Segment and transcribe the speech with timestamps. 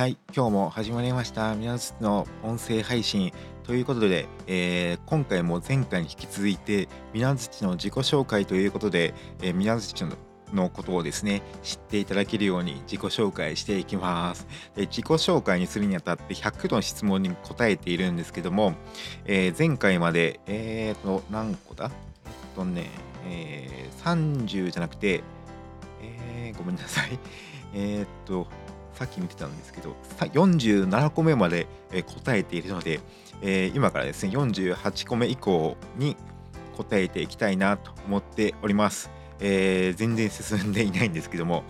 [0.00, 1.54] はい、今日も始まりました。
[1.54, 10.16] 皆さんの音声配信ということで、えー今回も前回に引き続いて、皆土の自己紹介ということで、えー、皆土の
[10.54, 14.46] のことをですね、知っていただけるように自己紹介していきます。
[14.74, 18.72] で自己紹介にするにあたって100の質問に答えているんですけども、
[19.26, 21.90] えー前回まで、えーと、何個だ？
[22.24, 22.88] えっとね、
[23.28, 24.02] えー
[24.46, 25.22] 30じゃなくて、
[26.00, 27.18] えーごめんなさい。
[27.74, 28.48] えっと、
[28.94, 31.66] さっき見てたんですけど、47個目まで
[32.14, 33.00] 答えているので、
[33.42, 36.16] えー今からですね、48個目以降に
[36.76, 39.10] 答えていきたいなと思っております。
[39.40, 41.64] えー全然進んでいないんですけども、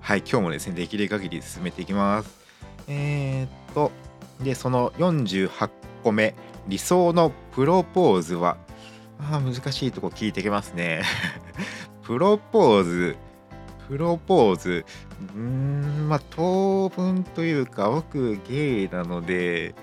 [0.00, 2.30] はい、今日もですね、できる限り進めていきます。
[2.88, 3.90] えーっと、
[4.40, 5.70] で、その48
[6.04, 6.34] 個目、
[6.68, 8.58] 理想のプロポーズは、
[9.18, 11.02] あ難しいとこ聞いてきますね。
[12.02, 13.16] プロポーズ、
[13.88, 14.84] プロポーズ、
[15.34, 19.74] うーん、まあ、当分というか、僕、ゲイなので、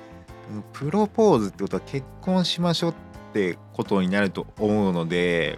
[0.73, 2.95] プロポーズってことは結婚しましょうっ
[3.33, 5.57] てことになると思うので、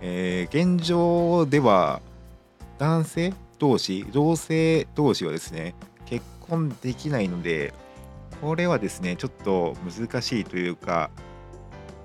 [0.00, 2.00] えー現状では
[2.78, 5.74] 男性同士同性同士はですね
[6.06, 7.74] 結婚できないので
[8.40, 11.10] これはですねちょっと難しいというか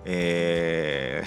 [0.05, 1.23] え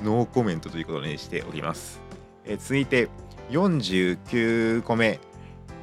[0.00, 2.00] ー ノーコメントということにしております、
[2.44, 3.08] えー続いて
[3.50, 5.18] 49個目。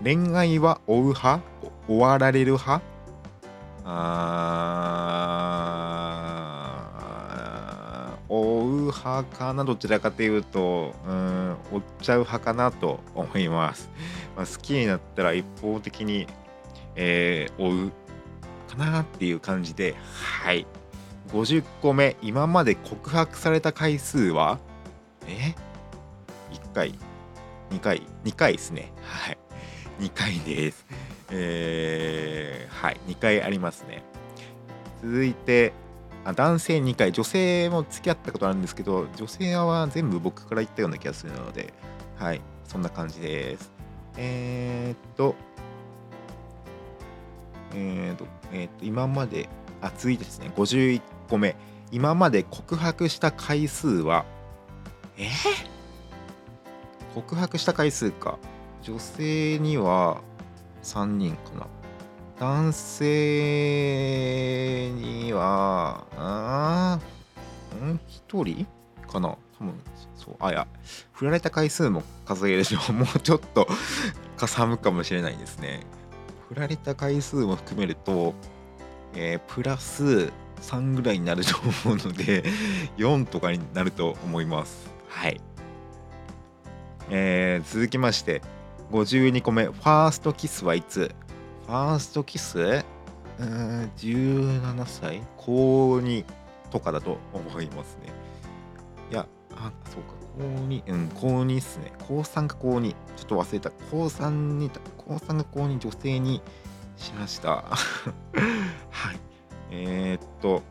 [0.04, 1.42] 恋愛は追う派？
[1.88, 2.82] お終わられる派？
[3.86, 9.64] あー追う派かな？
[9.66, 13.90] どちらかというとうん追っちゃう派かなと思います、
[14.38, 16.28] まあ、好きになったら一方的に、
[16.96, 17.92] えー追う
[18.70, 19.96] かなっていう感じで
[20.44, 20.68] はい。
[21.34, 22.16] 50個目。
[22.22, 24.60] 今まで告白された回数は？
[25.28, 25.56] え
[26.52, 26.94] ？1回。
[27.72, 28.92] 2回2回ですね。
[29.02, 29.38] はい。
[30.00, 30.86] 2回です。
[31.32, 32.98] えーはい。
[33.08, 34.04] 2回ありますね。
[35.02, 35.74] 続いて
[36.26, 37.12] あ男性2回。
[37.12, 41.74] 女性も付き合ったことあるんですけど女性は全部僕から言ったような気がするので
[42.18, 42.42] はい。
[42.66, 43.72] そんな感じです。
[44.18, 45.36] えー、っと
[47.76, 49.48] えー、っとえーっと今まで
[49.82, 50.52] あ続いてですね。
[50.56, 51.56] 51個目。
[51.92, 54.26] 今まで告白した回数は
[55.18, 55.79] えー？
[57.14, 58.38] 告白した回数か。
[58.82, 60.22] 女性には
[60.84, 61.68] 3人かな。
[62.40, 64.00] 男性
[64.92, 67.00] にはあ
[67.84, 68.00] ん
[68.30, 68.66] 1人
[69.08, 69.36] かな。
[69.58, 69.74] 多分
[70.16, 70.66] そうあいや
[71.12, 73.68] 振られた回数も数えると もうちょっと
[74.38, 75.82] かさむかもしれないですね。
[76.48, 78.34] 振られた回数も含めると、
[79.14, 80.32] えープラス
[80.62, 82.44] 3ぐらいになると思うので
[82.98, 84.90] 4とかになると思います。
[85.08, 85.42] はい。
[87.10, 88.42] えー続きまして
[88.92, 91.14] 52個目ファーストキスはいつ？
[91.66, 92.60] ファーストキス？
[92.60, 95.22] うーん17歳？
[95.38, 96.26] 高2
[96.72, 98.12] とかだと思いますね。
[99.12, 101.92] いやあそうか高2うん高2っすね。
[102.08, 103.72] 高3か高2ちょっと忘れた。
[103.92, 106.42] 高3に高3か高2女性に
[106.98, 107.64] しました。
[108.92, 109.20] はい。
[109.72, 110.64] えー、っと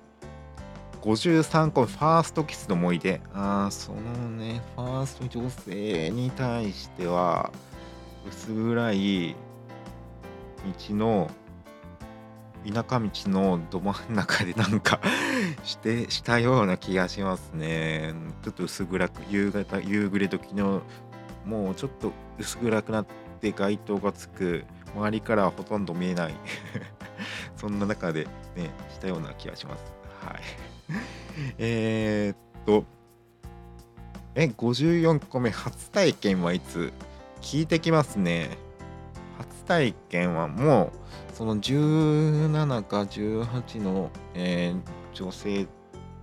[1.03, 3.21] 53個ファーストキスの思い出。
[3.33, 4.01] あーその
[4.37, 7.53] ねファースト女性に対しては
[8.29, 9.37] 薄暗い
[10.89, 11.31] 道の
[12.67, 15.01] 田舎道のど真ん中でなんか
[15.63, 18.15] してしたような気がしますね。
[18.43, 20.83] ちょっと薄暗く夕方夕暮れ時の
[21.45, 23.07] もうちょっと薄暗くなっ
[23.41, 26.35] て街灯がつく周りからはほとんど見えない。
[27.57, 28.25] そんな中で
[28.57, 29.85] ねしたような気がします。
[30.25, 30.68] はい。
[31.59, 32.85] え、っと
[34.35, 36.93] え54個目初体験はいつ？
[37.41, 38.51] 聞いてきますね。
[39.39, 40.93] 初体験はも
[41.33, 45.67] うその17か18の、えー女性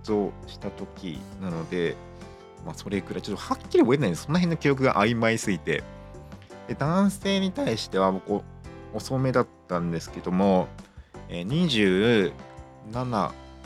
[0.04, 1.96] とした時なので
[2.64, 5.82] まあそれくらいちょっとはっきり覚えてないんですその辺の記憶が曖昧すぎて。
[6.66, 8.42] で男性に対しては僕
[8.92, 10.66] 遅めだったんですけども、
[11.28, 11.44] えー、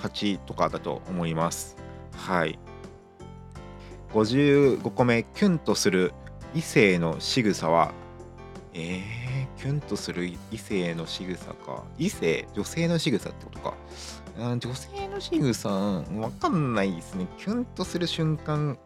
[0.01, 1.77] 8とかだと思います。
[2.17, 2.59] はい。
[4.13, 6.13] 55個目キュンとする
[6.55, 7.93] 異性の仕草は
[8.73, 11.85] えー、キュンとする異性の仕草か。
[11.99, 13.75] 異性女性の仕草ってことか。
[14.39, 17.27] あ女性の仕草わかんないですね。
[17.39, 18.79] キュンとする瞬間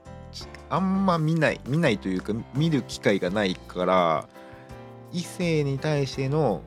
[0.71, 4.27] あんま見ない見ないというか見る機会がないから
[5.13, 6.63] 異性に対しての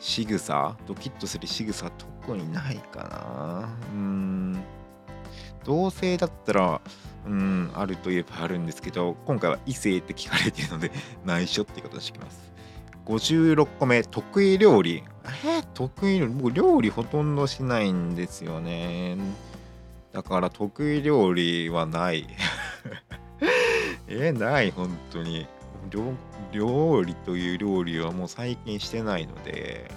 [0.00, 0.76] 仕草？
[0.86, 3.68] ドキッとする仕草特にないかな。
[3.92, 4.62] うん。
[5.64, 6.80] 同性だったら
[7.26, 10.90] うんあるといえばあるんですけど今回は異性って聞かれているので
[11.24, 12.52] 内緒っていうことにしてきます
[13.06, 15.04] 56個目得意料理。
[15.44, 16.32] え、得意料理？
[16.32, 19.18] 僕料理ほとんどしないんですよね。
[20.12, 22.26] だから得意料理はない。
[24.08, 25.46] えー、ない本当に。
[25.90, 29.90] 料理という料理はもう最近してないので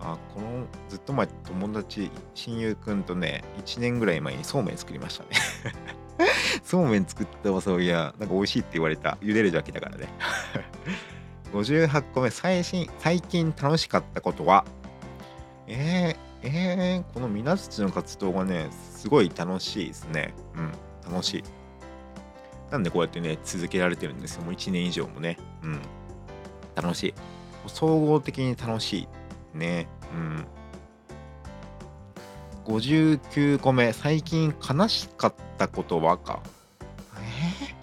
[0.00, 5.30] あこのずっと前友達親友くんとね1年ぐらい前にそうめん作りましたね。
[6.62, 10.08] そうめん作ったわそういやなんか美味しいって言われた茹でるだけだからね。
[11.52, 14.64] 58個目最新最近楽しかったことは？
[15.66, 20.34] えー、えー、この水槌の活動がねすごい楽しいですね。
[20.54, 20.72] うん
[21.10, 21.44] 楽しい。
[22.70, 25.80] なんでこうやってね続けられてるんですよもう1年以上もねうん
[26.74, 27.14] 楽しい
[27.66, 29.08] 総合的に楽し
[29.54, 29.88] いね。
[30.14, 30.46] うん。
[32.66, 36.40] 59個目、最近悲しかったことはか？
[37.16, 37.74] え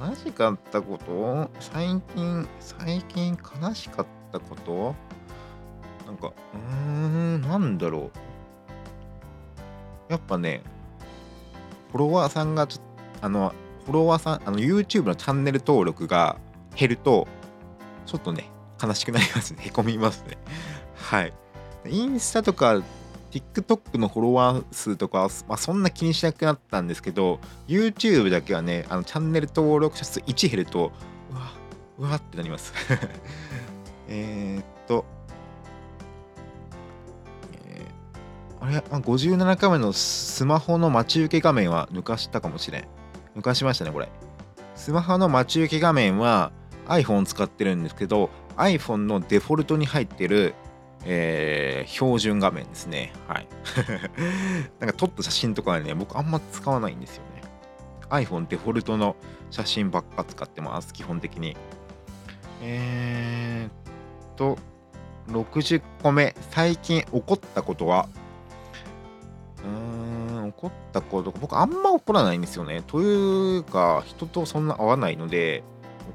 [0.00, 1.50] ー、悲しかったこと？
[1.60, 4.94] 最近、最近悲しかったこと？
[6.06, 8.10] なんか、うーん、なんだろ
[10.08, 10.12] う。
[10.12, 10.62] やっぱね、
[11.90, 12.95] フォロワーさんがちょっと、
[13.26, 13.52] あの、
[13.84, 16.36] フォロワーさん、あの、YouTube のチャンネル登録が
[16.76, 17.26] 減ると、
[18.06, 18.50] ちょっとね、
[18.80, 19.58] 悲しくなりますね。
[19.66, 20.38] へこみますね。
[20.94, 21.32] はい。
[21.88, 22.82] インスタとか
[23.32, 30.92] TikTok のフォロワー数とか、まあ、そんな気にしなくなったんですけど、YouTube だけはね、あのチャンネル登録者数1減ると、
[31.32, 31.52] うわ、
[31.98, 32.72] うわってなります。
[34.08, 35.04] えっと、
[37.64, 42.95] えー、あれ、57回目のスマホの待ち受け画面は抜かしたかもしれん。
[43.36, 44.08] 抜かしましたね、これ。
[44.74, 46.52] スマホの待ち受け画面は
[46.86, 50.54] iPhone 使ってるんですけど、iPhone のデフォルトに入ってる、
[51.04, 53.12] えー、標準画面ですね。
[53.28, 53.48] はい。
[54.80, 57.42] なんか撮った写真とかはね、僕あんま使わないんですよね。
[58.08, 59.16] iPhone デフォルトの
[59.50, 61.56] 写真ばっか使ってます、基本的に。
[62.62, 64.56] えー、っと、
[65.28, 66.34] 60個目。
[66.50, 68.08] 最近起こったことは
[70.62, 72.82] うーん、起こったこと、僕あんま起こらないんですよね。
[72.86, 75.62] というか、人とそんな合わないので、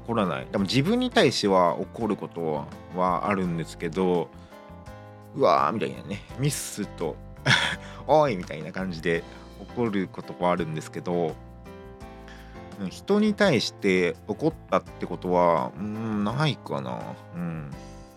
[0.06, 0.46] 怒らない。
[0.50, 2.64] でも自分に対しては怒ること
[2.96, 4.28] はあるんですけど、
[5.36, 7.16] うわーみたいなね、ミスと
[8.06, 9.22] おいみたいな感じで
[9.60, 11.34] 怒ることはあるんですけど、
[12.90, 17.00] 人に対して怒ったってことは、うん、ないかな。
[17.34, 17.70] うん、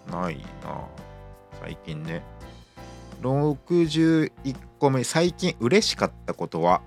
[0.10, 0.81] ないな。
[1.62, 2.24] 最近ね。
[3.21, 4.31] 61
[4.79, 6.81] 個目、最近嬉しかったことは、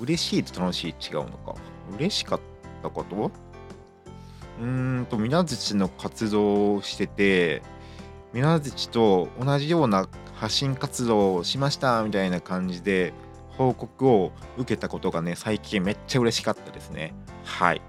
[0.00, 1.54] 嬉しいと楽しい違うのか。
[1.96, 2.40] 嬉しかっ
[2.82, 3.30] たこと？
[4.60, 7.62] うーんと、水槌の活動をしてて、
[8.32, 13.14] 水槌と同じような発信活動をしましたみたいな感じで
[13.56, 17.14] 報告を受けたことがね、最近めっちゃ嬉しかったですね。
[17.44, 17.80] はい。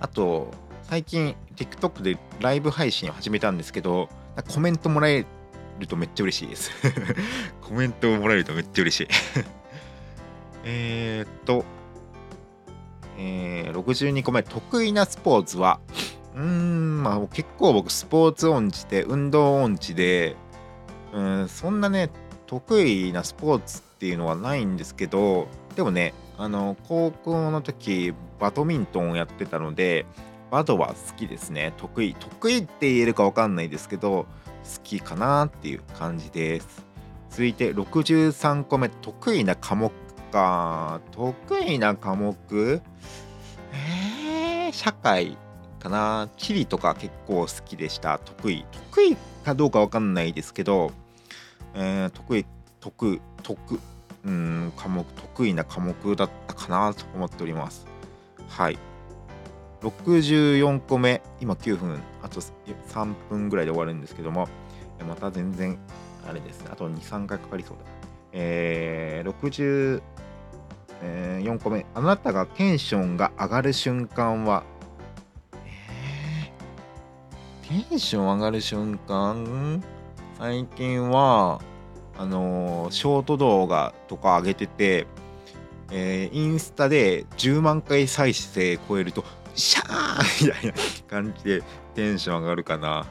[0.00, 0.50] あと、
[0.84, 4.08] 最近 TikTok でライブ配信を始めたんですけど、
[4.42, 5.26] コメントもらえ
[5.78, 6.70] るとめっちゃ嬉しいです。
[7.62, 9.08] コメントをもらえるとめっちゃ嬉しい
[10.64, 11.64] えっと、
[13.18, 15.80] えー、62個目、得意なスポーツは、
[16.34, 20.36] うーん、まあ結構僕スポーツ音痴で、運動音痴で、
[21.12, 22.10] うん、そんなね、
[22.46, 30.06] 得意なスポーツっていうのはないんですけど、でもね、あの、高校の時、バドミントンをやってたので、
[30.50, 31.72] バドは好きですね。
[31.76, 32.14] 得意。
[32.14, 34.26] 得意って言えるか分かんないですけど、
[34.64, 36.84] 好きかなっていう感じです。
[37.30, 39.92] 続いて63個目、得意な科目
[40.32, 41.00] か。
[41.12, 42.82] 得意な科目？
[43.72, 45.36] えー、社会
[45.78, 46.28] かな。
[46.36, 48.18] 地理とか結構好きでした。
[48.18, 48.64] 得意。
[48.90, 50.90] 得意かどうかわかんないですけど、
[51.74, 52.46] えー、得意、
[52.80, 53.80] 得、得、
[54.24, 57.86] うん、科目、得意な科目だったかなと思っております。
[58.48, 58.78] はい。
[59.82, 64.48] 64個目、今9分、あと3分ぐらいで終わるんですけども、
[65.06, 65.78] また全然、
[66.28, 67.84] あれですね、あと2、3回かかりそうだ。
[68.32, 70.02] えー、60、
[71.02, 71.86] えー、4個目。
[71.94, 74.64] あなたがテンションが上がる瞬間は、
[75.64, 79.82] えー、テンション上がる瞬間？
[80.38, 81.60] 最近は
[82.16, 85.06] あのー、ショート動画とか上げてて、
[85.90, 90.72] えー、インスタで10万回再生超えるとシャーみたいな
[91.08, 91.62] 感じで
[91.94, 93.06] テンション上がるかな。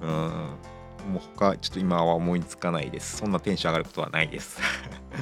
[0.00, 0.08] うん。
[1.12, 3.18] もう他ちょっと今は思いつかないです。
[3.18, 4.60] そんなテンション上がることはないです。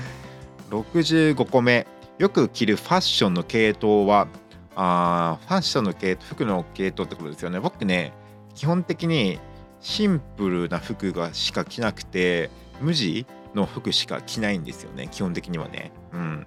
[0.71, 1.87] 65個目。
[2.19, 4.29] よく着るファッションの系統は
[4.77, 7.61] あファッションの系統服の系統ってことですよね。
[7.61, 8.13] 僕ね
[8.55, 9.39] 基本的に
[9.81, 12.51] シンプルな服がしか着なくて
[12.81, 15.09] 無地の服しか着ないんですよね。
[15.11, 15.93] 基本的にはね。
[16.13, 16.47] うん。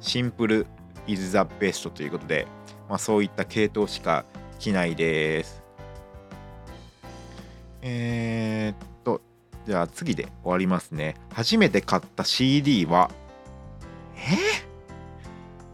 [0.00, 0.66] シンプル
[1.06, 2.46] is the best ということで
[2.88, 4.24] まあ、そういった系統しか
[4.58, 5.62] 着ないです。
[7.82, 9.20] えー、っと
[9.66, 11.16] じゃあ次で終わりますね。
[11.32, 13.10] 初めて買った CD は
[14.16, 14.20] え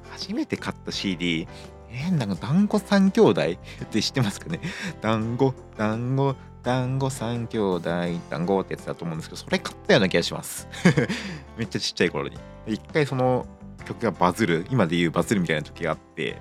[0.07, 1.47] ー、初めて買った CD
[1.93, 3.41] えー、なんか団子三兄弟？
[3.85, 4.61] って知ってますかね？
[5.01, 7.91] 団子団子団子三兄弟
[8.29, 10.69] 団子ってやつだと思うんですけどそれ買ったような気がします。
[11.57, 12.37] めっちゃちっちゃい頃に。
[12.67, 13.47] 一回その
[13.87, 16.41] 曲がバズる今で言うバズるみたいな時があって。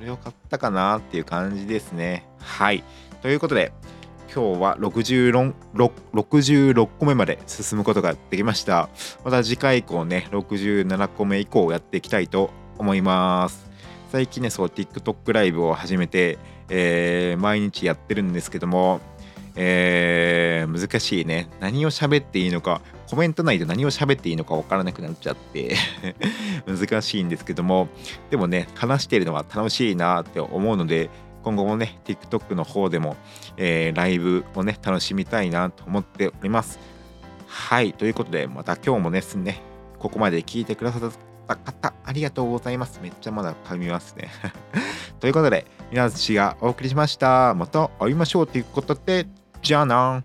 [0.00, 2.26] それを買ったかなっていう感じですね。
[2.38, 2.82] はい。
[3.20, 3.70] ということで
[4.34, 8.88] 今日は 66, 66個目まで進むことができました。
[9.26, 13.70] また次回以降ね67個目以降やっていきたいと思います。
[14.10, 16.38] 最近ねそう TikTok ライブを始めて、
[16.70, 19.02] えー、毎日やってるんですけども
[19.54, 21.50] えー、難しいね。
[21.60, 22.80] 何を喋っていいのか、
[23.10, 25.74] コメント内で何を喋っていいのか分からなくなっちゃって
[26.64, 27.88] 難しいんですけども、
[28.30, 31.10] でもね、話しているのは楽しいなって思うので、
[31.42, 33.16] 今後もね、TikTok の方でも、
[33.56, 36.78] えー、ライブをね、楽しみたいなと思っております。
[37.48, 39.60] はい、ということで、また今日もですね、
[39.98, 41.10] ここまで聞いてくださっ
[41.48, 43.00] た方、ありがとうございます。
[43.02, 44.30] めっちゃまだ噛みますね。
[45.18, 47.54] ということで、皆さんがお送りしました。
[47.54, 49.26] また会いましょうということで、
[49.62, 50.22] じゃあな